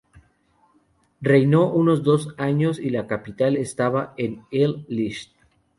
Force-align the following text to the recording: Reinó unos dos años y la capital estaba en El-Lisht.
Reinó 1.21 1.71
unos 1.71 2.01
dos 2.01 2.33
años 2.39 2.79
y 2.79 2.89
la 2.89 3.05
capital 3.05 3.55
estaba 3.55 4.15
en 4.17 4.41
El-Lisht. 4.49 5.33